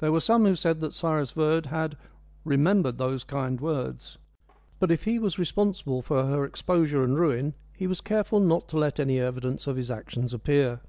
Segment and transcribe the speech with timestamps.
[0.00, 1.96] There were some who said that Cyrus Verd had
[2.44, 4.18] "remembered those kind words";
[4.78, 8.76] but if he was responsible for her exposure and ruin he was careful not to
[8.76, 10.80] let any evidence of his actions appear.